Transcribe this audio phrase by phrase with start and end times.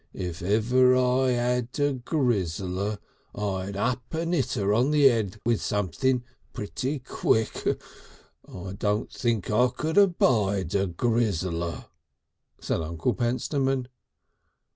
[0.15, 2.97] "If ever I'd 'ad a grizzler
[3.35, 7.79] I'd up and 'it 'er on the 'ed with sumpthin' pretty quick.
[8.51, 11.85] I don't think I could abide a grizzler,"
[12.59, 13.89] said Uncle Pentstemon.